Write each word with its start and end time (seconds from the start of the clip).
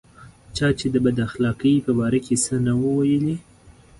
چې 0.55 0.65
چا 0.79 0.87
د 0.93 0.95
بد 1.05 1.17
اخلاقۍ 1.27 1.73
په 1.85 1.91
باره 1.97 2.19
کې 2.25 2.35
څه 2.43 2.53
نه 2.65 2.73
وو 2.79 2.91
ویلي. 2.99 3.35